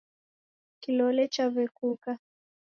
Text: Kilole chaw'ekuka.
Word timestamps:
Kilole 0.81 1.23
chaw'ekuka. 1.33 2.11